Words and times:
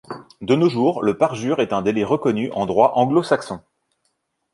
De 0.41 0.55
nos 0.55 0.67
jours, 0.67 1.03
le 1.03 1.15
parjure 1.15 1.59
est 1.59 1.73
un 1.73 1.83
délit 1.83 2.03
reconnu 2.03 2.49
en 2.53 2.65
droit 2.65 2.93
anglo-saxon. 2.95 3.61